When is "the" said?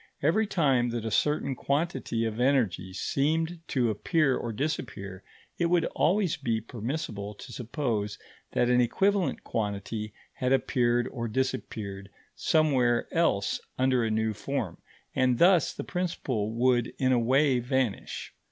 15.71-15.83